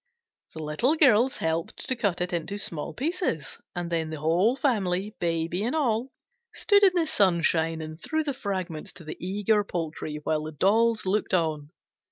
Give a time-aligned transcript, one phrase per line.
[0.55, 5.15] The Little Girls helped to cut it into small pieces, and then the whole family,
[5.19, 6.11] Baby, and all,
[6.55, 11.05] stood in the sunshine and threw the fragments to the eager poultry, while the dolls
[11.05, 11.69] looked on.